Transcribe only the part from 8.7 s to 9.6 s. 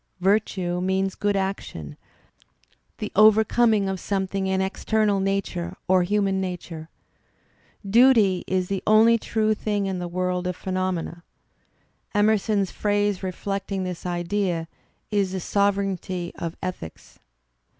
only true